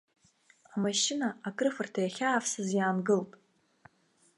[0.73, 3.31] Амашьына акрыфарҭа иахьаавсыз иаангылт.